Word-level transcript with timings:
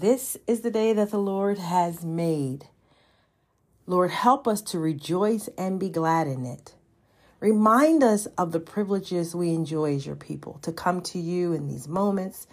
This 0.00 0.38
is 0.46 0.62
the 0.62 0.70
day 0.70 0.94
that 0.94 1.10
the 1.10 1.18
Lord 1.18 1.58
has 1.58 2.02
made. 2.02 2.68
Lord, 3.86 4.10
help 4.10 4.48
us 4.48 4.62
to 4.62 4.78
rejoice 4.78 5.50
and 5.58 5.78
be 5.78 5.90
glad 5.90 6.26
in 6.26 6.46
it. 6.46 6.74
Remind 7.38 8.02
us 8.02 8.24
of 8.38 8.52
the 8.52 8.60
privileges 8.60 9.34
we 9.34 9.50
enjoy 9.50 9.96
as 9.96 10.06
your 10.06 10.16
people, 10.16 10.58
to 10.62 10.72
come 10.72 11.02
to 11.02 11.18
you 11.18 11.52
in 11.52 11.68
these 11.68 11.86
moments, 11.86 12.46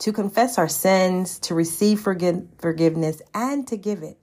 to 0.00 0.12
confess 0.12 0.58
our 0.58 0.66
sins, 0.66 1.38
to 1.38 1.54
receive 1.54 2.00
forgive- 2.00 2.48
forgiveness, 2.58 3.22
and 3.32 3.68
to 3.68 3.76
give 3.76 4.02
it, 4.02 4.18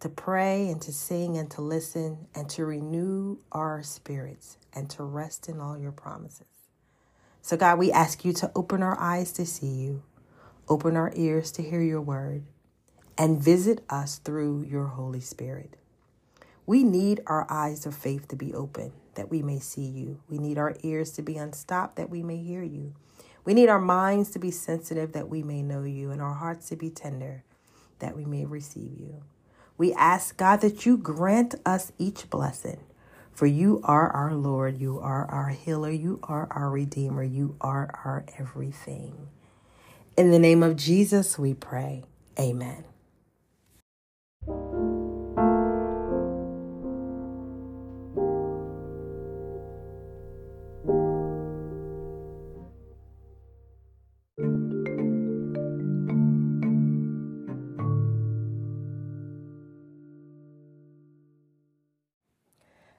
to 0.00 0.08
pray 0.08 0.68
and 0.68 0.82
to 0.82 0.92
sing 0.92 1.36
and 1.36 1.48
to 1.52 1.60
listen, 1.60 2.26
and 2.34 2.50
to 2.50 2.64
renew 2.64 3.36
our 3.52 3.84
spirits, 3.84 4.56
and 4.74 4.90
to 4.90 5.04
rest 5.04 5.48
in 5.48 5.60
all 5.60 5.78
your 5.78 5.92
promises. 5.92 6.48
So, 7.40 7.56
God, 7.56 7.78
we 7.78 7.92
ask 7.92 8.24
you 8.24 8.32
to 8.32 8.50
open 8.56 8.82
our 8.82 8.98
eyes 8.98 9.30
to 9.34 9.46
see 9.46 9.68
you, 9.68 10.02
open 10.68 10.96
our 10.96 11.12
ears 11.16 11.50
to 11.52 11.62
hear 11.62 11.82
your 11.82 12.00
word, 12.00 12.44
and 13.18 13.42
visit 13.42 13.84
us 13.90 14.18
through 14.18 14.62
your 14.62 14.86
Holy 14.86 15.20
Spirit. 15.20 15.76
We 16.66 16.84
need 16.84 17.20
our 17.26 17.46
eyes 17.50 17.86
of 17.86 17.94
faith 17.94 18.28
to 18.28 18.36
be 18.36 18.54
open 18.54 18.92
that 19.14 19.30
we 19.30 19.42
may 19.42 19.58
see 19.58 19.84
you. 19.84 20.20
We 20.28 20.38
need 20.38 20.58
our 20.58 20.76
ears 20.82 21.10
to 21.12 21.22
be 21.22 21.36
unstopped 21.36 21.96
that 21.96 22.08
we 22.08 22.22
may 22.22 22.38
hear 22.38 22.62
you. 22.62 22.94
We 23.44 23.54
need 23.54 23.68
our 23.68 23.80
minds 23.80 24.30
to 24.30 24.38
be 24.38 24.50
sensitive 24.50 25.12
that 25.12 25.28
we 25.28 25.42
may 25.42 25.62
know 25.62 25.82
you, 25.82 26.10
and 26.10 26.22
our 26.22 26.34
hearts 26.34 26.68
to 26.68 26.76
be 26.76 26.90
tender 26.90 27.44
that 27.98 28.16
we 28.16 28.24
may 28.24 28.44
receive 28.44 28.92
you. 28.98 29.22
We 29.76 29.92
ask, 29.94 30.36
God, 30.36 30.60
that 30.60 30.86
you 30.86 30.96
grant 30.96 31.54
us 31.66 31.92
each 31.98 32.30
blessing. 32.30 32.80
For 33.32 33.46
you 33.46 33.80
are 33.84 34.10
our 34.10 34.34
Lord, 34.34 34.78
you 34.78 35.00
are 35.00 35.24
our 35.30 35.48
healer, 35.48 35.90
you 35.90 36.20
are 36.24 36.46
our 36.50 36.70
Redeemer, 36.70 37.22
you 37.24 37.56
are 37.60 37.90
our 38.04 38.24
everything. 38.38 39.28
In 40.14 40.30
the 40.30 40.38
name 40.38 40.62
of 40.62 40.76
Jesus, 40.76 41.38
we 41.38 41.54
pray. 41.54 42.04
Amen. 42.38 42.84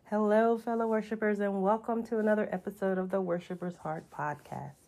Hello, 0.10 0.58
fellow 0.58 0.88
worshipers, 0.88 1.40
and 1.40 1.62
welcome 1.62 2.04
to 2.06 2.18
another 2.18 2.50
episode 2.52 2.98
of 2.98 3.12
the 3.12 3.22
Worshipers 3.22 3.76
Heart 3.78 4.10
podcast. 4.10 4.83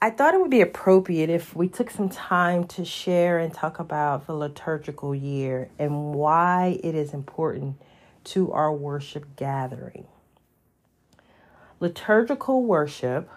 I 0.00 0.10
thought 0.10 0.32
it 0.32 0.40
would 0.40 0.50
be 0.50 0.60
appropriate 0.60 1.28
if 1.28 1.56
we 1.56 1.68
took 1.68 1.90
some 1.90 2.08
time 2.08 2.68
to 2.68 2.84
share 2.84 3.40
and 3.40 3.52
talk 3.52 3.80
about 3.80 4.28
the 4.28 4.32
liturgical 4.32 5.12
year 5.12 5.70
and 5.76 6.14
why 6.14 6.78
it 6.84 6.94
is 6.94 7.12
important 7.12 7.82
to 8.24 8.52
our 8.52 8.72
worship 8.72 9.34
gathering. 9.34 10.06
Liturgical 11.80 12.62
worship 12.62 13.28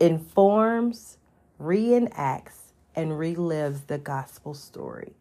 informs, 0.00 1.18
reenacts, 1.62 2.72
and 2.96 3.12
relives 3.12 3.86
the 3.86 3.98
gospel 3.98 4.52
story. 4.52 5.12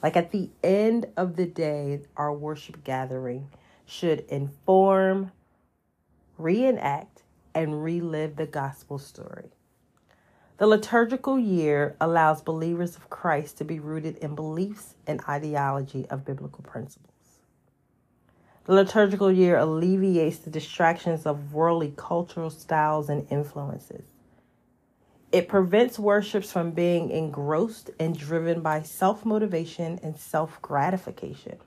Like 0.00 0.16
at 0.16 0.30
the 0.30 0.50
end 0.62 1.06
of 1.16 1.34
the 1.34 1.46
day, 1.46 2.02
our 2.16 2.32
worship 2.32 2.84
gathering 2.84 3.48
should 3.86 4.20
inform, 4.28 5.32
reenact, 6.38 7.24
and 7.56 7.82
relive 7.82 8.36
the 8.36 8.46
gospel 8.46 9.00
story. 9.00 9.50
The 10.56 10.68
liturgical 10.68 11.36
year 11.36 11.96
allows 12.00 12.40
believers 12.40 12.94
of 12.96 13.10
Christ 13.10 13.58
to 13.58 13.64
be 13.64 13.80
rooted 13.80 14.18
in 14.18 14.36
beliefs 14.36 14.94
and 15.04 15.20
ideology 15.28 16.06
of 16.08 16.24
biblical 16.24 16.62
principles. 16.62 17.10
The 18.64 18.74
liturgical 18.74 19.32
year 19.32 19.58
alleviates 19.58 20.38
the 20.38 20.50
distractions 20.50 21.26
of 21.26 21.52
worldly 21.52 21.92
cultural 21.96 22.50
styles 22.50 23.08
and 23.08 23.26
influences. 23.30 24.04
It 25.32 25.48
prevents 25.48 25.98
worships 25.98 26.52
from 26.52 26.70
being 26.70 27.10
engrossed 27.10 27.90
and 27.98 28.16
driven 28.16 28.60
by 28.60 28.82
self 28.82 29.24
motivation 29.24 29.98
and 30.04 30.16
self 30.16 30.62
gratification. 30.62 31.58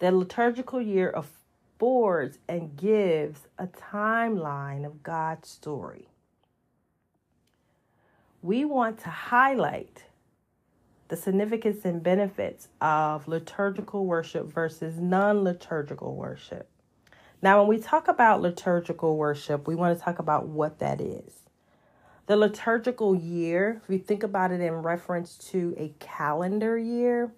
The 0.00 0.10
liturgical 0.10 0.82
year 0.82 1.14
affords 1.14 2.40
and 2.48 2.76
gives 2.76 3.46
a 3.56 3.68
timeline 3.68 4.84
of 4.84 5.04
God's 5.04 5.48
story. 5.48 6.08
We 8.42 8.64
want 8.64 8.98
to 9.00 9.08
highlight 9.08 10.02
the 11.06 11.16
significance 11.16 11.84
and 11.84 12.02
benefits 12.02 12.68
of 12.80 13.28
liturgical 13.28 14.04
worship 14.04 14.52
versus 14.52 14.98
non 14.98 15.44
liturgical 15.44 16.16
worship. 16.16 16.68
Now, 17.40 17.60
when 17.60 17.68
we 17.68 17.78
talk 17.78 18.08
about 18.08 18.42
liturgical 18.42 19.16
worship, 19.16 19.68
we 19.68 19.76
want 19.76 19.96
to 19.96 20.04
talk 20.04 20.18
about 20.18 20.48
what 20.48 20.80
that 20.80 21.00
is. 21.00 21.40
The 22.26 22.36
liturgical 22.36 23.14
year, 23.14 23.80
if 23.84 23.90
you 23.90 23.98
think 23.98 24.24
about 24.24 24.50
it 24.50 24.60
in 24.60 24.72
reference 24.72 25.36
to 25.50 25.74
a 25.76 25.94
calendar 26.00 26.76
year, 26.76 27.32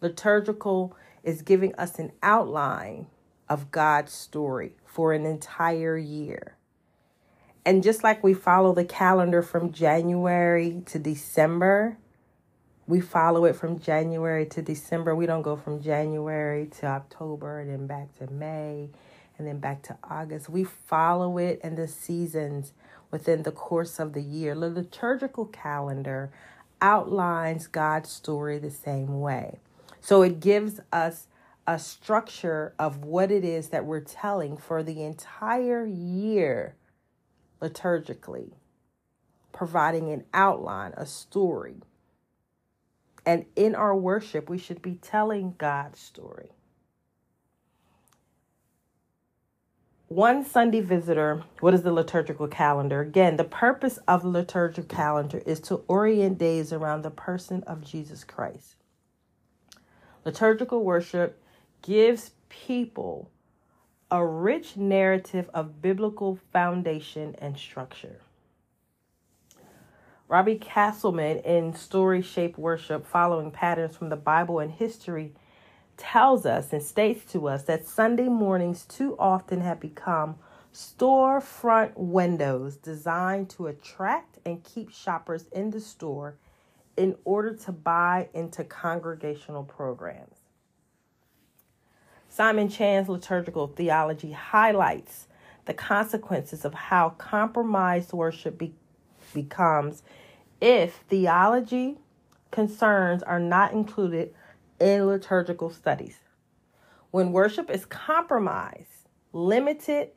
liturgical 0.00 0.96
is 1.22 1.42
giving 1.42 1.74
us 1.76 1.98
an 1.98 2.10
outline 2.22 3.06
of 3.48 3.70
God's 3.70 4.12
story 4.12 4.76
for 4.84 5.12
an 5.12 5.26
entire 5.26 5.96
year. 5.96 6.56
And 7.64 7.82
just 7.82 8.02
like 8.02 8.24
we 8.24 8.34
follow 8.34 8.74
the 8.74 8.84
calendar 8.84 9.42
from 9.42 9.72
January 9.72 10.82
to 10.86 10.98
December, 10.98 11.98
we 12.86 13.00
follow 13.00 13.44
it 13.44 13.54
from 13.54 13.78
January 13.78 14.46
to 14.46 14.62
December. 14.62 15.14
We 15.14 15.26
don't 15.26 15.42
go 15.42 15.56
from 15.56 15.82
January 15.82 16.66
to 16.80 16.86
October 16.86 17.60
and 17.60 17.70
then 17.70 17.86
back 17.86 18.16
to 18.18 18.32
May 18.32 18.88
and 19.38 19.46
then 19.46 19.58
back 19.58 19.82
to 19.82 19.96
August. 20.02 20.48
We 20.48 20.64
follow 20.64 21.38
it 21.38 21.60
and 21.62 21.76
the 21.76 21.86
seasons 21.86 22.72
within 23.10 23.42
the 23.42 23.52
course 23.52 24.00
of 24.00 24.12
the 24.12 24.22
year. 24.22 24.54
The 24.54 24.70
liturgical 24.70 25.46
calendar 25.46 26.30
outlines 26.80 27.66
God's 27.66 28.10
story 28.10 28.58
the 28.58 28.70
same 28.70 29.20
way. 29.20 29.60
So 30.00 30.22
it 30.22 30.40
gives 30.40 30.80
us 30.92 31.26
a 31.66 31.78
structure 31.78 32.74
of 32.78 33.04
what 33.04 33.30
it 33.30 33.44
is 33.44 33.68
that 33.68 33.84
we're 33.84 34.00
telling 34.00 34.56
for 34.56 34.82
the 34.82 35.02
entire 35.02 35.86
year 35.86 36.74
liturgically, 37.60 38.52
providing 39.52 40.10
an 40.10 40.24
outline, 40.32 40.92
a 40.96 41.06
story. 41.06 41.82
And 43.26 43.44
in 43.56 43.74
our 43.74 43.96
worship, 43.96 44.48
we 44.48 44.58
should 44.58 44.82
be 44.82 44.94
telling 44.94 45.54
God's 45.58 46.00
story. 46.00 46.50
one 50.10 50.44
Sunday 50.44 50.80
visitor, 50.80 51.44
what 51.60 51.72
is 51.72 51.82
the 51.82 51.92
liturgical 51.92 52.48
calendar? 52.48 53.00
Again, 53.00 53.36
the 53.36 53.44
purpose 53.44 53.96
of 54.08 54.22
the 54.22 54.28
liturgical 54.28 54.82
calendar 54.92 55.40
is 55.46 55.60
to 55.60 55.84
orient 55.86 56.36
days 56.36 56.72
around 56.72 57.02
the 57.02 57.12
person 57.12 57.62
of 57.62 57.84
Jesus 57.84 58.24
Christ. 58.24 58.74
Liturgical 60.24 60.82
worship 60.82 61.40
gives 61.80 62.32
people 62.48 63.30
a 64.10 64.26
rich 64.26 64.76
narrative 64.76 65.48
of 65.54 65.80
biblical 65.80 66.38
foundation 66.52 67.36
and 67.38 67.56
structure. 67.56 68.20
Robbie 70.26 70.56
Castleman 70.56 71.38
in 71.38 71.74
Story-Shaped 71.74 72.58
Worship, 72.58 73.06
following 73.06 73.50
patterns 73.50 73.96
from 73.96 74.08
the 74.08 74.16
Bible 74.16 74.58
and 74.58 74.70
history, 74.70 75.34
tells 75.96 76.46
us 76.46 76.72
and 76.72 76.82
states 76.82 77.30
to 77.32 77.48
us 77.48 77.64
that 77.64 77.86
Sunday 77.86 78.28
mornings 78.28 78.84
too 78.84 79.16
often 79.18 79.60
have 79.60 79.80
become 79.80 80.36
storefront 80.72 81.92
windows 81.96 82.76
designed 82.76 83.50
to 83.50 83.66
attract 83.66 84.38
and 84.46 84.64
keep 84.64 84.90
shoppers 84.90 85.46
in 85.52 85.70
the 85.70 85.80
store 85.80 86.36
in 86.96 87.16
order 87.24 87.54
to 87.54 87.72
buy 87.72 88.28
into 88.32 88.64
congregational 88.64 89.64
programs. 89.64 90.39
Simon 92.32 92.68
Chan's 92.68 93.08
liturgical 93.08 93.66
theology 93.66 94.30
highlights 94.30 95.26
the 95.64 95.74
consequences 95.74 96.64
of 96.64 96.72
how 96.72 97.10
compromised 97.10 98.12
worship 98.12 98.56
be- 98.56 98.74
becomes 99.34 100.04
if 100.60 101.00
theology 101.08 101.98
concerns 102.52 103.24
are 103.24 103.40
not 103.40 103.72
included 103.72 104.32
in 104.78 105.06
liturgical 105.06 105.70
studies. 105.70 106.18
When 107.10 107.32
worship 107.32 107.68
is 107.68 107.84
compromised, 107.84 109.08
limited, 109.32 110.10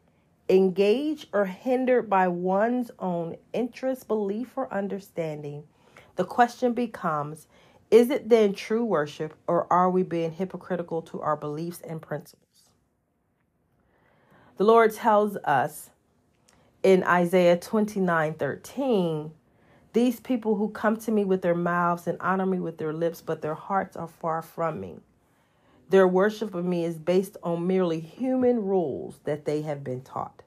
engaged, 0.48 1.30
or 1.34 1.46
hindered 1.46 2.12
by 2.12 2.28
one's 2.28 2.92
own 3.00 3.38
interest, 3.54 4.08
belief, 4.08 4.56
or 4.56 4.72
understanding, 4.72 5.64
the 6.16 6.26
question 6.26 6.74
becomes 6.74 7.48
is 7.94 8.10
it 8.10 8.28
then 8.28 8.54
true 8.54 8.84
worship, 8.84 9.36
or 9.46 9.72
are 9.72 9.88
we 9.88 10.02
being 10.02 10.32
hypocritical 10.32 11.04
to 11.04 11.22
our 11.22 11.38
beliefs 11.38 11.80
and 11.82 12.02
principles? 12.02 12.72
The 14.58 14.64
Lord 14.64 14.96
tells 14.96 15.38
us 15.44 15.92
in 16.82 17.04
Isaiah 17.04 17.56
29 17.56 18.34
13, 18.34 19.32
these 19.94 20.20
people 20.20 20.56
who 20.56 20.70
come 20.70 20.98
to 20.98 21.12
me 21.12 21.24
with 21.24 21.44
their 21.44 21.54
mouths 21.54 22.08
and 22.08 22.18
honor 22.20 22.48
me 22.48 22.60
with 22.60 22.80
their 22.80 22.94
lips, 22.94 23.22
but 23.22 23.44
their 23.44 23.54
hearts 23.54 23.96
are 23.96 24.08
far 24.08 24.42
from 24.42 24.80
me. 24.80 24.96
Their 25.90 26.08
worship 26.08 26.56
of 26.56 26.66
me 26.66 26.86
is 26.86 26.98
based 26.98 27.38
on 27.44 27.68
merely 27.68 28.00
human 28.00 28.66
rules 28.66 29.20
that 29.26 29.46
they 29.46 29.62
have 29.62 29.84
been 29.84 30.02
taught. 30.02 30.42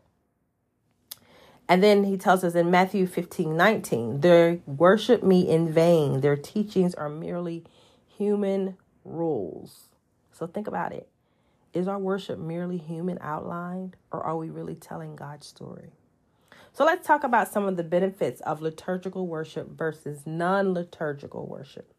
And 1.69 1.83
then 1.83 2.05
he 2.05 2.17
tells 2.17 2.45
us 2.45 2.55
in 2.55 2.71
Matthew 2.71 3.07
15 3.07 3.57
19, 3.57 4.21
they 4.21 4.61
worship 4.67 5.23
me 5.23 5.49
in 5.49 5.73
vain. 5.73 6.21
Their 6.21 6.37
teachings 6.37 6.95
are 6.95 7.09
merely 7.09 7.65
human 8.07 8.77
rules. 9.05 9.89
So 10.33 10.47
think 10.47 10.67
about 10.67 10.93
it. 10.93 11.09
Is 11.73 11.89
our 11.89 11.99
worship 11.99 12.39
merely 12.39 12.79
human 12.79 13.19
outlined, 13.21 13.97
or 14.13 14.23
are 14.23 14.37
we 14.37 14.49
really 14.49 14.75
telling 14.75 15.17
God's 15.17 15.47
story? 15.47 15.91
So 16.73 16.85
let's 16.85 17.07
talk 17.07 17.25
about 17.25 17.49
some 17.49 17.65
of 17.65 17.77
the 17.77 17.83
benefits 17.83 18.41
of 18.43 18.63
liturgical 18.63 19.27
worship 19.27 19.71
versus 19.71 20.23
non 20.27 20.73
liturgical 20.73 21.47
worship. 21.47 21.93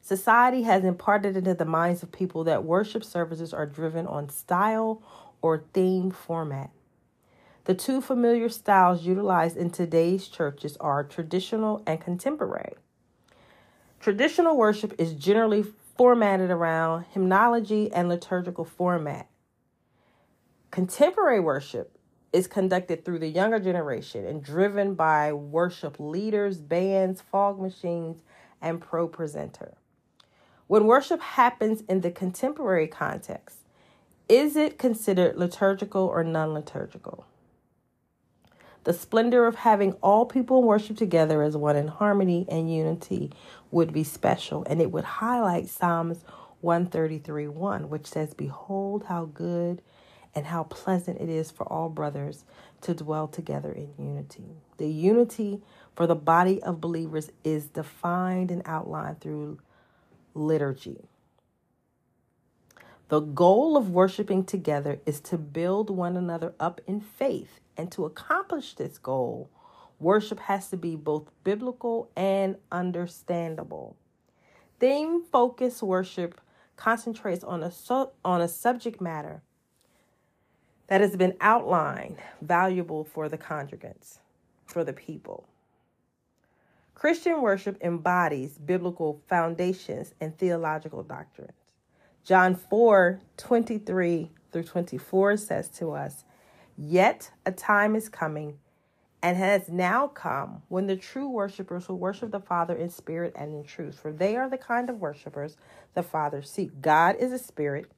Society 0.00 0.62
has 0.62 0.84
imparted 0.84 1.36
into 1.36 1.54
the 1.54 1.64
minds 1.64 2.02
of 2.02 2.12
people 2.12 2.44
that 2.44 2.64
worship 2.64 3.02
services 3.02 3.54
are 3.54 3.64
driven 3.64 4.06
on 4.06 4.28
style 4.28 5.02
or 5.40 5.64
theme 5.72 6.10
format. 6.10 6.70
The 7.64 7.74
two 7.74 8.02
familiar 8.02 8.50
styles 8.50 9.06
utilized 9.06 9.56
in 9.56 9.70
today's 9.70 10.28
churches 10.28 10.76
are 10.80 11.02
traditional 11.02 11.82
and 11.86 11.98
contemporary. 11.98 12.74
Traditional 14.00 14.54
worship 14.54 14.94
is 14.98 15.14
generally 15.14 15.64
formatted 15.96 16.50
around 16.50 17.06
hymnology 17.12 17.90
and 17.90 18.06
liturgical 18.06 18.66
format. 18.66 19.28
Contemporary 20.70 21.40
worship 21.40 21.96
is 22.34 22.46
conducted 22.46 23.02
through 23.02 23.20
the 23.20 23.28
younger 23.28 23.58
generation 23.58 24.26
and 24.26 24.42
driven 24.42 24.94
by 24.94 25.32
worship 25.32 25.96
leaders, 25.98 26.58
bands, 26.58 27.22
fog 27.22 27.58
machines, 27.58 28.20
and 28.60 28.82
ProPresenter. 28.82 29.72
When 30.66 30.84
worship 30.84 31.20
happens 31.20 31.82
in 31.88 32.02
the 32.02 32.10
contemporary 32.10 32.88
context, 32.88 33.60
is 34.28 34.54
it 34.54 34.78
considered 34.78 35.38
liturgical 35.38 36.02
or 36.02 36.24
non 36.24 36.52
liturgical? 36.52 37.24
The 38.84 38.92
splendor 38.92 39.46
of 39.46 39.56
having 39.56 39.92
all 40.02 40.26
people 40.26 40.62
worship 40.62 40.98
together 40.98 41.42
as 41.42 41.56
one 41.56 41.74
in 41.74 41.88
harmony 41.88 42.44
and 42.50 42.72
unity 42.72 43.32
would 43.70 43.94
be 43.94 44.04
special, 44.04 44.62
and 44.64 44.80
it 44.80 44.92
would 44.92 45.04
highlight 45.04 45.68
Psalms 45.68 46.22
133 46.60 47.48
1, 47.48 47.88
which 47.88 48.06
says, 48.06 48.34
Behold, 48.34 49.04
how 49.08 49.24
good 49.24 49.80
and 50.34 50.46
how 50.46 50.64
pleasant 50.64 51.20
it 51.20 51.30
is 51.30 51.50
for 51.50 51.64
all 51.72 51.88
brothers 51.88 52.44
to 52.82 52.92
dwell 52.92 53.26
together 53.26 53.72
in 53.72 53.94
unity. 53.98 54.56
The 54.76 54.88
unity 54.88 55.62
for 55.96 56.06
the 56.06 56.14
body 56.14 56.62
of 56.62 56.80
believers 56.80 57.30
is 57.42 57.68
defined 57.68 58.50
and 58.50 58.60
outlined 58.66 59.20
through 59.20 59.60
liturgy. 60.34 61.08
The 63.08 63.20
goal 63.20 63.76
of 63.76 63.90
worshiping 63.90 64.44
together 64.44 65.00
is 65.06 65.20
to 65.20 65.38
build 65.38 65.88
one 65.88 66.16
another 66.16 66.54
up 66.58 66.80
in 66.86 67.00
faith 67.00 67.60
and 67.76 67.90
to 67.92 68.04
accomplish 68.04 68.74
this 68.74 68.98
goal, 68.98 69.50
worship 69.98 70.40
has 70.40 70.68
to 70.68 70.76
be 70.76 70.96
both 70.96 71.30
biblical 71.42 72.10
and 72.16 72.56
understandable. 72.70 73.96
Theme 74.80 75.24
focused 75.30 75.82
worship 75.82 76.40
concentrates 76.76 77.44
on 77.44 77.62
a, 77.62 77.70
su- 77.70 78.10
on 78.24 78.40
a 78.40 78.48
subject 78.48 79.00
matter 79.00 79.42
that 80.88 81.00
has 81.00 81.16
been 81.16 81.34
outlined, 81.40 82.18
valuable 82.42 83.04
for 83.04 83.28
the 83.28 83.38
congregants, 83.38 84.18
for 84.66 84.84
the 84.84 84.92
people. 84.92 85.46
Christian 86.94 87.42
worship 87.42 87.76
embodies 87.82 88.58
biblical 88.58 89.20
foundations 89.28 90.14
and 90.20 90.36
theological 90.36 91.02
doctrines. 91.02 91.52
John 92.24 92.54
4 92.54 93.20
23 93.36 94.30
through 94.52 94.62
24 94.62 95.36
says 95.36 95.68
to 95.68 95.92
us, 95.92 96.24
Yet 96.76 97.30
a 97.46 97.52
time 97.52 97.94
is 97.94 98.08
coming 98.08 98.58
and 99.22 99.36
has 99.36 99.68
now 99.68 100.08
come 100.08 100.62
when 100.68 100.86
the 100.86 100.96
true 100.96 101.28
worshipers 101.28 101.88
will 101.88 101.98
worship 101.98 102.30
the 102.30 102.40
Father 102.40 102.74
in 102.74 102.90
spirit 102.90 103.32
and 103.36 103.54
in 103.54 103.64
truth, 103.64 103.98
for 103.98 104.12
they 104.12 104.36
are 104.36 104.50
the 104.50 104.58
kind 104.58 104.90
of 104.90 105.00
worshipers 105.00 105.56
the 105.94 106.02
Father 106.02 106.42
seeks. 106.42 106.74
God 106.80 107.16
is 107.18 107.32
a 107.32 107.38
spirit, 107.38 107.90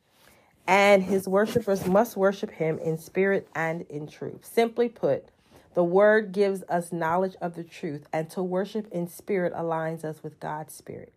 and 0.68 1.02
his 1.02 1.26
worshipers 1.26 1.86
must 1.86 2.16
worship 2.16 2.52
him 2.52 2.78
in 2.78 2.96
spirit 2.96 3.48
and 3.54 3.82
in 3.88 4.06
truth. 4.06 4.44
Simply 4.44 4.88
put, 4.88 5.30
the 5.74 5.82
word 5.82 6.32
gives 6.32 6.62
us 6.68 6.92
knowledge 6.92 7.34
of 7.40 7.56
the 7.56 7.64
truth, 7.64 8.06
and 8.12 8.30
to 8.30 8.42
worship 8.42 8.86
in 8.92 9.08
spirit 9.08 9.52
aligns 9.52 10.04
us 10.04 10.22
with 10.22 10.38
God's 10.38 10.74
spirit. 10.74 11.12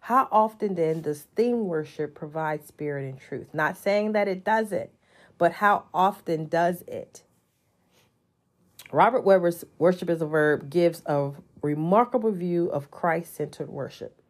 How 0.00 0.28
often 0.30 0.74
then 0.74 1.00
does 1.00 1.28
theme 1.34 1.66
worship 1.66 2.14
provide 2.14 2.66
spirit 2.66 3.08
and 3.08 3.18
truth? 3.18 3.54
Not 3.54 3.76
saying 3.76 4.12
that 4.12 4.28
it 4.28 4.44
doesn't, 4.44 4.90
but 5.38 5.52
how 5.52 5.84
often 5.92 6.46
does 6.46 6.82
it? 6.82 7.22
Robert 8.90 9.24
Webber's 9.24 9.64
Worship 9.78 10.10
as 10.10 10.20
a 10.20 10.26
Verb 10.26 10.68
gives 10.68 11.02
a 11.06 11.32
remarkable 11.62 12.30
view 12.30 12.68
of 12.68 12.90
Christ 12.90 13.34
centered 13.34 13.70
worship. 13.70 14.20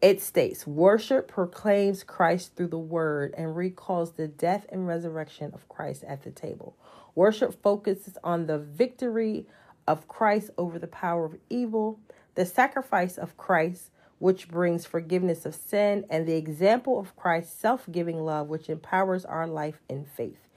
It 0.00 0.22
states, 0.22 0.64
Worship 0.64 1.26
proclaims 1.26 2.04
Christ 2.04 2.54
through 2.54 2.68
the 2.68 2.78
word 2.78 3.34
and 3.36 3.56
recalls 3.56 4.12
the 4.12 4.28
death 4.28 4.64
and 4.70 4.86
resurrection 4.86 5.50
of 5.54 5.68
Christ 5.68 6.04
at 6.04 6.22
the 6.22 6.30
table. 6.30 6.76
Worship 7.16 7.60
focuses 7.60 8.16
on 8.22 8.46
the 8.46 8.58
victory 8.58 9.46
of 9.88 10.06
Christ 10.06 10.50
over 10.56 10.78
the 10.78 10.86
power 10.86 11.24
of 11.24 11.36
evil, 11.50 11.98
the 12.36 12.46
sacrifice 12.46 13.18
of 13.18 13.36
Christ, 13.36 13.90
which 14.18 14.48
brings 14.48 14.84
forgiveness 14.84 15.46
of 15.46 15.54
sin, 15.54 16.04
and 16.10 16.26
the 16.26 16.36
example 16.36 16.98
of 16.98 17.16
Christ's 17.16 17.58
self 17.58 17.86
giving 17.90 18.24
love, 18.24 18.48
which 18.48 18.68
empowers 18.68 19.24
our 19.24 19.46
life 19.46 19.80
in 19.88 20.04
faith. 20.04 20.48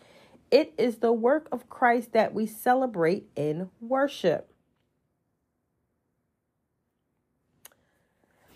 It 0.50 0.74
is 0.78 0.98
the 0.98 1.14
work 1.14 1.48
of 1.52 1.70
Christ 1.70 2.12
that 2.14 2.34
we 2.34 2.46
celebrate 2.46 3.30
in 3.36 3.70
worship. 3.80 4.52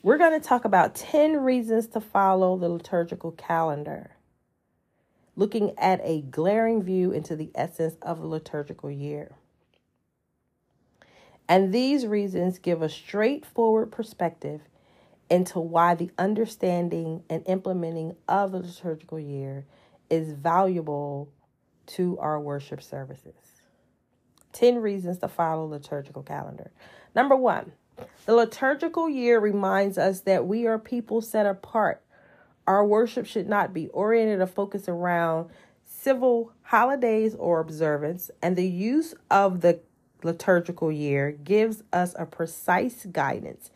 We're 0.04 0.18
going 0.18 0.40
to 0.40 0.48
talk 0.48 0.66
about 0.66 0.94
10 0.94 1.38
reasons 1.38 1.88
to 1.88 2.00
follow 2.00 2.58
the 2.58 2.70
liturgical 2.70 3.32
calendar, 3.32 4.12
looking 5.36 5.74
at 5.80 6.00
a 6.04 6.22
glaring 6.22 6.84
view 6.84 7.12
into 7.12 7.36
the 7.36 7.50
essence 7.56 7.96
of 8.04 8.20
the 8.20 8.28
liturgical 8.28 8.92
year. 8.92 9.32
And 11.48 11.74
these 11.74 12.06
reasons 12.06 12.60
give 12.60 12.82
a 12.82 12.90
straightforward 12.90 13.92
perspective 13.92 14.62
into 15.30 15.60
why 15.60 15.96
the 15.96 16.12
understanding 16.18 17.24
and 17.30 17.44
implementing 17.48 18.16
of 18.28 18.52
the 18.52 18.60
liturgical 18.60 19.20
year 19.20 19.66
is 20.10 20.34
valuable 20.34 21.30
to 21.88 22.18
our 22.20 22.40
worship 22.40 22.82
services. 22.82 23.34
10 24.54 24.78
reasons 24.78 25.18
to 25.20 25.28
follow 25.28 25.66
liturgical 25.66 26.24
calendar. 26.24 26.72
Number 27.16 27.36
1, 27.36 27.72
the 28.26 28.36
liturgical 28.36 29.10
year 29.10 29.40
reminds 29.40 29.98
us 29.98 30.22
that 30.22 30.46
we 30.46 30.66
are 30.66 30.80
people 30.80 31.22
set 31.22 31.46
apart. 31.46 32.02
Our 32.68 32.86
worship 32.86 33.26
should 33.26 33.48
not 33.48 33.74
be 33.74 33.88
oriented 33.90 34.42
or 34.42 34.48
focused 34.48 34.90
around 34.90 35.50
civil 35.84 36.52
holidays 36.64 37.36
or 37.36 37.60
observance, 37.60 38.32
and 38.42 38.56
the 38.56 38.68
use 38.68 39.14
of 39.30 39.62
the 39.62 39.80
liturgical 40.24 40.92
year 40.92 41.32
gives 41.32 41.84
us 41.94 42.16
a 42.18 42.26
precise 42.26 43.06
guidance 43.06 43.70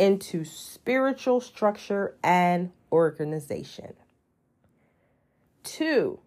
into 0.00 0.46
spiritual 0.46 1.42
structure 1.42 2.16
and 2.24 2.72
organization. 2.90 3.92
Two, 5.62 6.20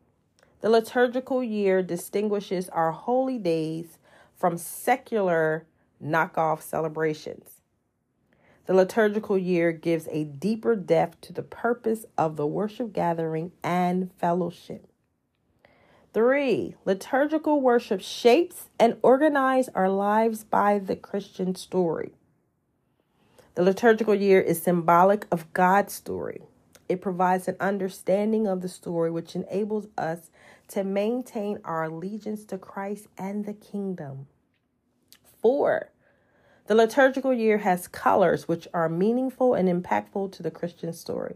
the 0.61 0.69
liturgical 0.69 1.43
year 1.43 1.81
distinguishes 1.81 2.69
our 2.69 2.91
holy 2.91 3.39
days 3.39 3.97
from 4.37 4.59
secular 4.59 5.65
knockoff 6.01 6.61
celebrations. 6.61 7.61
The 8.67 8.75
liturgical 8.75 9.39
year 9.39 9.71
gives 9.71 10.07
a 10.11 10.23
deeper 10.23 10.75
depth 10.75 11.21
to 11.21 11.33
the 11.33 11.41
purpose 11.41 12.05
of 12.15 12.35
the 12.35 12.45
worship 12.45 12.93
gathering 12.93 13.53
and 13.63 14.11
fellowship. 14.19 14.87
Three, 16.13 16.75
liturgical 16.85 17.59
worship 17.59 18.01
shapes 18.01 18.69
and 18.79 18.97
organizes 19.01 19.73
our 19.73 19.89
lives 19.89 20.43
by 20.43 20.77
the 20.77 20.95
Christian 20.95 21.55
story. 21.55 22.13
The 23.55 23.63
liturgical 23.63 24.15
year 24.15 24.41
is 24.41 24.61
symbolic 24.61 25.27
of 25.31 25.51
God's 25.53 25.93
story. 25.93 26.41
It 26.89 27.01
provides 27.01 27.47
an 27.47 27.55
understanding 27.59 28.47
of 28.47 28.61
the 28.61 28.67
story 28.67 29.11
which 29.11 29.35
enables 29.35 29.87
us 29.95 30.31
to 30.69 30.83
maintain 30.83 31.59
our 31.63 31.83
allegiance 31.83 32.45
to 32.45 32.57
Christ 32.57 33.07
and 33.15 33.45
the 33.45 33.53
kingdom. 33.53 34.25
Four, 35.39 35.91
the 36.65 36.73
liturgical 36.73 37.31
year 37.31 37.59
has 37.59 37.87
colors 37.87 38.47
which 38.47 38.67
are 38.73 38.89
meaningful 38.89 39.53
and 39.53 39.69
impactful 39.69 40.31
to 40.31 40.41
the 40.41 40.51
Christian 40.51 40.91
story. 40.91 41.35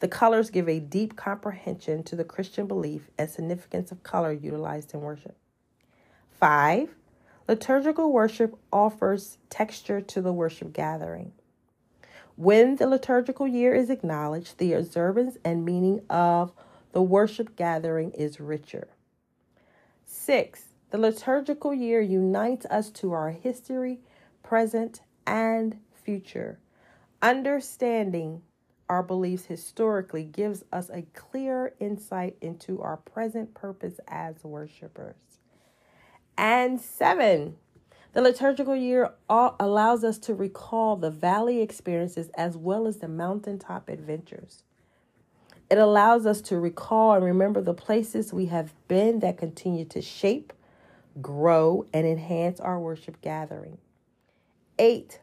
The 0.00 0.08
colors 0.08 0.50
give 0.50 0.68
a 0.68 0.80
deep 0.80 1.16
comprehension 1.16 2.02
to 2.04 2.16
the 2.16 2.24
Christian 2.24 2.66
belief 2.66 3.08
and 3.16 3.30
significance 3.30 3.90
of 3.90 4.02
color 4.02 4.32
utilized 4.32 4.92
in 4.92 5.00
worship. 5.00 5.36
Five, 6.30 6.90
liturgical 7.48 8.12
worship 8.12 8.56
offers 8.70 9.38
texture 9.48 10.02
to 10.02 10.20
the 10.20 10.32
worship 10.32 10.72
gathering. 10.72 11.32
When 12.38 12.76
the 12.76 12.86
liturgical 12.86 13.48
year 13.48 13.74
is 13.74 13.90
acknowledged, 13.90 14.58
the 14.58 14.72
observance 14.74 15.36
and 15.44 15.64
meaning 15.64 16.02
of 16.08 16.52
the 16.92 17.02
worship 17.02 17.56
gathering 17.56 18.12
is 18.12 18.38
richer. 18.38 18.86
Six, 20.06 20.66
the 20.90 20.98
liturgical 20.98 21.74
year 21.74 22.00
unites 22.00 22.64
us 22.66 22.90
to 22.90 23.10
our 23.10 23.30
history, 23.32 23.98
present, 24.44 25.00
and 25.26 25.80
future. 25.92 26.60
Understanding 27.20 28.42
our 28.88 29.02
beliefs 29.02 29.46
historically 29.46 30.22
gives 30.22 30.62
us 30.72 30.90
a 30.90 31.02
clear 31.14 31.74
insight 31.80 32.36
into 32.40 32.80
our 32.80 32.98
present 32.98 33.52
purpose 33.52 33.98
as 34.06 34.44
worshipers. 34.44 35.16
And 36.36 36.80
seven, 36.80 37.56
the 38.12 38.22
liturgical 38.22 38.74
year 38.74 39.12
allows 39.28 40.02
us 40.02 40.18
to 40.18 40.34
recall 40.34 40.96
the 40.96 41.10
valley 41.10 41.60
experiences 41.60 42.30
as 42.34 42.56
well 42.56 42.86
as 42.86 42.98
the 42.98 43.08
mountaintop 43.08 43.88
adventures. 43.88 44.62
It 45.70 45.78
allows 45.78 46.24
us 46.24 46.40
to 46.42 46.58
recall 46.58 47.12
and 47.12 47.24
remember 47.24 47.60
the 47.60 47.74
places 47.74 48.32
we 48.32 48.46
have 48.46 48.72
been 48.88 49.18
that 49.18 49.36
continue 49.36 49.84
to 49.86 50.00
shape, 50.00 50.52
grow, 51.20 51.84
and 51.92 52.06
enhance 52.06 52.58
our 52.58 52.80
worship 52.80 53.20
gathering. 53.20 53.76
Eight, 54.78 55.20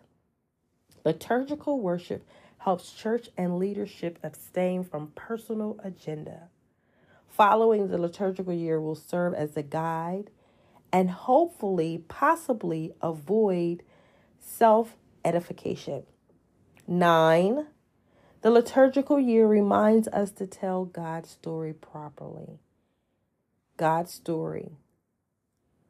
liturgical 1.04 1.80
worship 1.80 2.27
helps 2.60 2.92
church 2.92 3.30
and 3.38 3.58
leadership 3.58 4.20
abstain 4.22 4.84
from 4.84 5.12
personal 5.15 5.80
agenda. 5.84 6.50
Following 7.27 7.88
the 7.88 7.98
liturgical 7.98 8.54
year 8.54 8.80
will 8.80 8.96
serve 8.96 9.34
as 9.34 9.58
a 9.58 9.63
guide 9.63 10.30
and 10.96 11.12
hopefully, 11.12 12.02
possibly 12.08 12.94
avoid 13.02 13.84
self 14.40 14.96
edification. 15.25 16.04
Nine, 16.88 17.68
the 18.42 18.50
liturgical 18.50 19.20
year 19.20 19.46
reminds 19.46 20.08
us 20.08 20.32
to 20.32 20.48
tell 20.48 20.86
God's 20.86 21.32
story 21.32 21.74
properly. 21.74 22.60
God's 23.75 24.14
story 24.14 24.72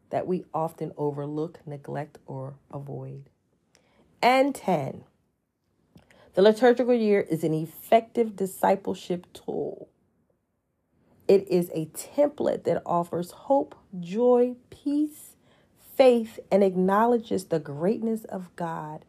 that 0.10 0.26
we 0.26 0.46
often 0.52 0.92
overlook, 0.98 1.60
neglect, 1.68 2.18
or 2.26 2.56
avoid. 2.74 3.30
And 4.24 4.56
10. 4.56 5.04
The 6.34 6.42
liturgical 6.42 6.96
year 6.96 7.22
is 7.22 7.44
an 7.44 7.54
effective 7.54 8.36
discipleship 8.36 9.28
tool. 9.34 9.88
It 11.28 11.48
is 11.48 11.72
a 11.74 11.88
template 11.88 12.66
that 12.66 12.84
offers 12.86 13.32
hope, 13.32 13.76
joy, 14.00 14.56
peace, 14.70 15.36
faith, 15.96 16.40
and 16.52 16.64
acknowledges 16.64 17.46
the 17.46 17.60
greatness 17.60 18.26
of 18.26 18.56
God 18.56 19.06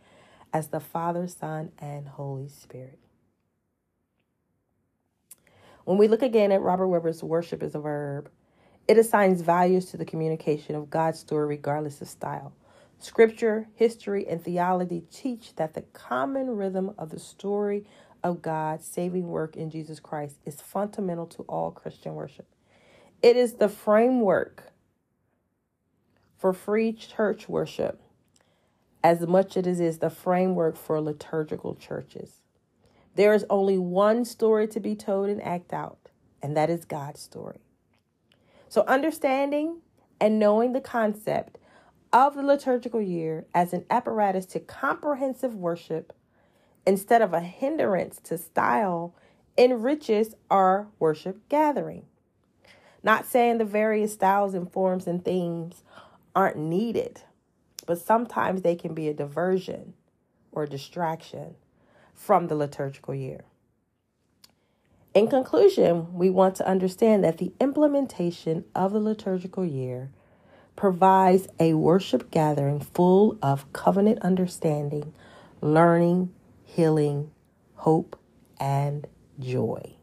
as 0.52 0.68
the 0.68 0.80
Father, 0.80 1.28
Son, 1.28 1.72
and 1.78 2.08
Holy 2.08 2.48
Spirit. 2.48 2.98
When 5.84 5.98
we 5.98 6.08
look 6.08 6.22
again 6.22 6.52
at 6.52 6.62
Robert 6.62 6.88
Webber's 6.88 7.22
Worship 7.22 7.62
as 7.62 7.74
a 7.74 7.80
Verb, 7.80 8.30
it 8.88 8.98
assigns 8.98 9.42
values 9.42 9.86
to 9.86 9.96
the 9.96 10.04
communication 10.04 10.74
of 10.74 10.90
God's 10.90 11.18
story 11.18 11.46
regardless 11.46 12.00
of 12.00 12.08
style. 12.08 12.52
Scripture, 12.98 13.68
history, 13.74 14.26
and 14.26 14.42
theology 14.42 15.04
teach 15.12 15.54
that 15.56 15.74
the 15.74 15.82
common 15.92 16.56
rhythm 16.56 16.94
of 16.96 17.10
the 17.10 17.20
story 17.20 17.84
of 18.26 18.42
God's 18.42 18.84
saving 18.84 19.28
work 19.28 19.56
in 19.56 19.70
Jesus 19.70 20.00
Christ 20.00 20.38
is 20.44 20.60
fundamental 20.60 21.26
to 21.26 21.42
all 21.42 21.70
Christian 21.70 22.14
worship. 22.14 22.46
It 23.22 23.36
is 23.36 23.54
the 23.54 23.68
framework 23.68 24.72
for 26.36 26.52
free 26.52 26.92
church 26.92 27.48
worship 27.48 28.02
as 29.04 29.26
much 29.26 29.56
as 29.56 29.80
it 29.80 29.84
is 29.84 29.98
the 29.98 30.10
framework 30.10 30.76
for 30.76 31.00
liturgical 31.00 31.76
churches. 31.76 32.40
There 33.14 33.32
is 33.32 33.46
only 33.48 33.78
one 33.78 34.24
story 34.24 34.66
to 34.68 34.80
be 34.80 34.96
told 34.96 35.28
and 35.28 35.40
act 35.42 35.72
out, 35.72 36.10
and 36.42 36.56
that 36.56 36.68
is 36.68 36.84
God's 36.84 37.20
story. 37.20 37.60
So, 38.68 38.82
understanding 38.88 39.82
and 40.20 40.40
knowing 40.40 40.72
the 40.72 40.80
concept 40.80 41.58
of 42.12 42.34
the 42.34 42.42
liturgical 42.42 43.00
year 43.00 43.46
as 43.54 43.72
an 43.72 43.84
apparatus 43.88 44.46
to 44.46 44.60
comprehensive 44.60 45.54
worship 45.54 46.12
instead 46.86 47.22
of 47.22 47.34
a 47.34 47.40
hindrance 47.40 48.20
to 48.24 48.38
style 48.38 49.14
enriches 49.58 50.34
our 50.50 50.86
worship 50.98 51.48
gathering. 51.48 52.04
Not 53.02 53.26
saying 53.26 53.58
the 53.58 53.64
various 53.64 54.12
styles 54.12 54.54
and 54.54 54.70
forms 54.70 55.06
and 55.06 55.24
themes 55.24 55.82
aren't 56.34 56.56
needed, 56.56 57.22
but 57.86 57.98
sometimes 57.98 58.62
they 58.62 58.74
can 58.74 58.94
be 58.94 59.08
a 59.08 59.14
diversion 59.14 59.94
or 60.52 60.66
distraction 60.66 61.54
from 62.14 62.48
the 62.48 62.54
liturgical 62.54 63.14
year. 63.14 63.44
In 65.14 65.28
conclusion, 65.28 66.12
we 66.12 66.28
want 66.28 66.56
to 66.56 66.68
understand 66.68 67.24
that 67.24 67.38
the 67.38 67.52
implementation 67.58 68.64
of 68.74 68.92
the 68.92 69.00
liturgical 69.00 69.64
year 69.64 70.10
provides 70.74 71.48
a 71.58 71.72
worship 71.72 72.30
gathering 72.30 72.80
full 72.80 73.38
of 73.40 73.72
covenant 73.72 74.20
understanding, 74.20 75.14
learning, 75.62 76.34
healing, 76.66 77.30
hope, 77.76 78.18
and 78.60 79.06
joy. 79.38 79.94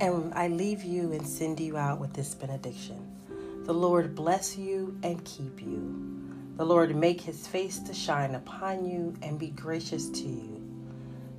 And 0.00 0.34
I 0.34 0.48
leave 0.48 0.84
you 0.84 1.12
and 1.12 1.26
send 1.26 1.58
you 1.58 1.76
out 1.78 1.98
with 1.98 2.12
this 2.12 2.34
benediction. 2.34 3.10
The 3.64 3.72
Lord 3.72 4.14
bless 4.14 4.58
you 4.58 4.96
and 5.02 5.24
keep 5.24 5.62
you. 5.62 6.14
The 6.56 6.66
Lord 6.66 6.94
make 6.94 7.20
his 7.20 7.46
face 7.46 7.78
to 7.80 7.94
shine 7.94 8.34
upon 8.34 8.84
you 8.84 9.14
and 9.22 9.38
be 9.38 9.48
gracious 9.48 10.10
to 10.10 10.22
you. 10.22 10.62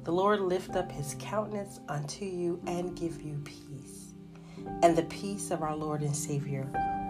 The 0.04 0.12
Lord 0.12 0.42
lift 0.42 0.76
up 0.76 0.92
his 0.92 1.16
countenance 1.20 1.80
unto 1.88 2.26
you 2.26 2.60
and 2.68 2.98
give 2.98 3.22
you 3.22 3.40
peace. 3.46 3.65
And 4.82 4.96
the 4.96 5.04
peace 5.04 5.52
of 5.52 5.62
our 5.62 5.76
Lord 5.76 6.02
and 6.02 6.16
Savior 6.16 6.68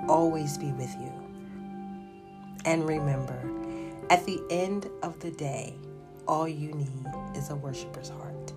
always 0.08 0.58
be 0.58 0.72
with 0.74 0.94
you. 1.00 1.12
And 2.66 2.88
remember, 2.88 3.40
at 4.10 4.26
the 4.26 4.42
end 4.50 4.90
of 5.04 5.20
the 5.20 5.32
day, 5.32 5.76
all 6.28 6.48
you 6.48 6.72
need 6.74 7.06
is 7.36 7.50
a 7.50 7.56
worshiper's 7.56 8.10
heart. 8.10 8.54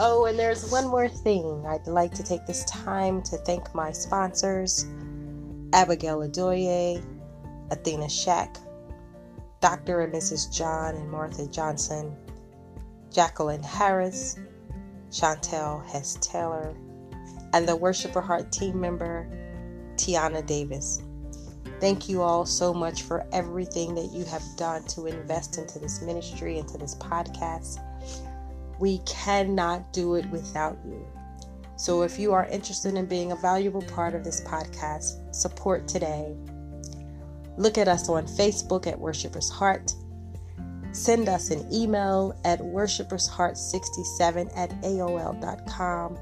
Oh, 0.00 0.26
and 0.26 0.38
there's 0.38 0.70
one 0.70 0.86
more 0.86 1.08
thing. 1.08 1.64
I'd 1.66 1.88
like 1.88 2.14
to 2.14 2.22
take 2.22 2.46
this 2.46 2.64
time 2.66 3.20
to 3.22 3.36
thank 3.38 3.74
my 3.74 3.90
sponsors 3.90 4.86
Abigail 5.72 6.20
Adoye, 6.20 7.02
Athena 7.70 8.08
Shack, 8.08 8.56
Dr. 9.60 10.02
and 10.02 10.12
Mrs. 10.12 10.52
John 10.52 10.94
and 10.94 11.10
Martha 11.10 11.46
Johnson, 11.48 12.14
Jacqueline 13.10 13.62
Harris, 13.62 14.38
Chantel 15.10 15.84
Hess 15.86 16.16
Taylor, 16.20 16.76
and 17.52 17.66
the 17.66 17.74
Worshiper 17.74 18.20
Heart 18.20 18.52
team 18.52 18.80
member, 18.80 19.28
Tiana 19.96 20.46
Davis. 20.46 21.02
Thank 21.80 22.08
you 22.08 22.22
all 22.22 22.44
so 22.44 22.74
much 22.74 23.02
for 23.02 23.26
everything 23.32 23.94
that 23.94 24.10
you 24.12 24.24
have 24.24 24.42
done 24.56 24.84
to 24.84 25.06
invest 25.06 25.58
into 25.58 25.78
this 25.78 26.02
ministry, 26.02 26.58
into 26.58 26.76
this 26.76 26.94
podcast. 26.96 27.78
We 28.78 28.98
cannot 29.06 29.92
do 29.92 30.16
it 30.16 30.28
without 30.30 30.78
you. 30.84 31.06
So 31.76 32.02
if 32.02 32.18
you 32.18 32.32
are 32.32 32.46
interested 32.46 32.94
in 32.94 33.06
being 33.06 33.30
a 33.30 33.36
valuable 33.36 33.82
part 33.82 34.14
of 34.14 34.24
this 34.24 34.40
podcast, 34.40 35.34
support 35.34 35.86
today. 35.86 36.36
Look 37.58 37.76
at 37.76 37.88
us 37.88 38.08
on 38.08 38.26
Facebook 38.26 38.86
at 38.86 38.98
Worshipers 38.98 39.50
Heart. 39.50 39.92
Send 40.92 41.28
us 41.28 41.50
an 41.50 41.66
email 41.72 42.38
at 42.44 42.60
worshipersheart67 42.60 44.56
at 44.56 44.70
AOL.com 44.82 46.16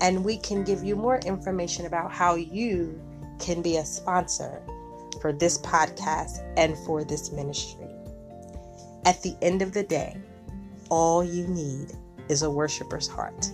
and 0.00 0.24
we 0.24 0.36
can 0.38 0.62
give 0.62 0.84
you 0.84 0.94
more 0.94 1.18
information 1.18 1.86
about 1.86 2.12
how 2.12 2.36
you 2.36 3.00
can 3.40 3.60
be 3.60 3.76
a 3.76 3.84
sponsor 3.84 4.62
for 5.20 5.32
this 5.32 5.58
podcast 5.58 6.44
and 6.56 6.78
for 6.78 7.02
this 7.02 7.32
ministry. 7.32 7.88
At 9.04 9.20
the 9.22 9.36
end 9.42 9.62
of 9.62 9.72
the 9.72 9.82
day, 9.82 10.16
all 10.90 11.24
you 11.24 11.48
need 11.48 11.92
is 12.28 12.42
a 12.42 12.50
worshiper's 12.50 13.08
heart. 13.08 13.50